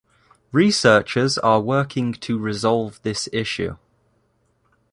[0.51, 3.75] Researchers are working to resolve this issue.